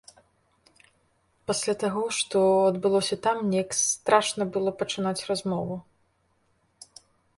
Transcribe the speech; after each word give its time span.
Пасля 1.51 1.75
таго, 1.83 2.03
што 2.19 2.39
адбылося 2.71 3.15
там, 3.27 3.37
неяк 3.51 3.71
страшна 3.83 4.43
было 4.57 4.69
пачынаць 4.81 5.15
размову. 5.29 5.75